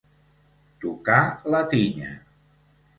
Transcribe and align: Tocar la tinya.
Tocar 0.85 1.21
la 1.57 1.63
tinya. 1.77 2.13